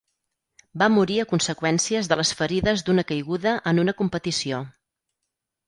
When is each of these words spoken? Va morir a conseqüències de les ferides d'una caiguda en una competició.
Va 0.83 0.87
morir 0.93 1.17
a 1.23 1.25
conseqüències 1.33 2.09
de 2.13 2.17
les 2.21 2.33
ferides 2.41 2.85
d'una 2.89 3.05
caiguda 3.13 3.55
en 3.73 3.85
una 3.87 3.97
competició. 4.03 4.67